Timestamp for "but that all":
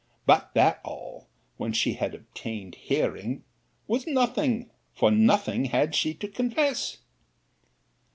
0.25-1.27